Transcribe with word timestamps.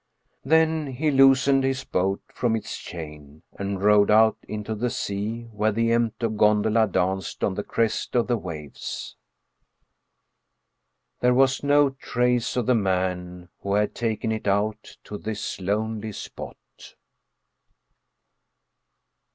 Then 0.43 0.87
he 0.87 1.11
loosened 1.11 1.63
his 1.63 1.83
boat 1.83 2.23
from 2.33 2.55
its 2.55 2.75
chain 2.75 3.43
and 3.53 3.83
rowed 3.83 4.09
out 4.09 4.35
into 4.47 4.73
the 4.73 4.89
sea 4.89 5.43
where 5.53 5.71
the 5.71 5.91
empty 5.91 6.27
gondola 6.27 6.87
danced 6.87 7.43
on 7.43 7.53
the 7.53 7.61
crest 7.63 8.15
of 8.15 8.25
the 8.25 8.35
waves. 8.35 9.15
There 11.19 11.35
was 11.35 11.61
no 11.61 11.91
trace 11.91 12.55
of 12.57 12.65
the 12.65 12.73
man 12.73 13.49
who 13.61 13.75
had 13.75 13.93
taken 13.93 14.31
it 14.31 14.47
out 14.47 14.97
to 15.03 15.19
this 15.19 15.61
lonely 15.61 16.13
spot. 16.13 16.57